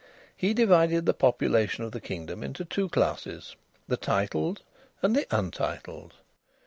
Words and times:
He 0.35 0.55
divided 0.55 1.05
the 1.05 1.13
population 1.13 1.83
of 1.83 1.91
the 1.91 2.01
kingdom 2.01 2.41
into 2.41 2.65
two 2.65 2.89
classes 2.89 3.55
the 3.87 3.97
titled 3.97 4.63
and 5.03 5.15
the 5.15 5.27
untitled. 5.29 6.15